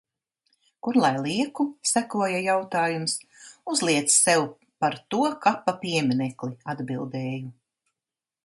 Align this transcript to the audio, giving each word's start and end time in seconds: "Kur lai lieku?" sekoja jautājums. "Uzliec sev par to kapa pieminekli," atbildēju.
"Kur 0.85 0.95
lai 1.01 1.11
lieku?" 1.25 1.65
sekoja 1.89 2.39
jautājums. 2.47 3.15
"Uzliec 3.75 4.17
sev 4.23 4.49
par 4.85 4.99
to 5.15 5.21
kapa 5.47 5.79
pieminekli," 5.85 6.53
atbildēju. 6.75 7.57